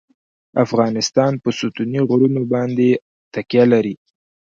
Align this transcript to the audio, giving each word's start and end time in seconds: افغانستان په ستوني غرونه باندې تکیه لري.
افغانستان 0.65 1.31
په 1.43 1.49
ستوني 1.59 1.99
غرونه 2.09 2.41
باندې 2.53 2.89
تکیه 3.33 3.65
لري. 3.73 3.95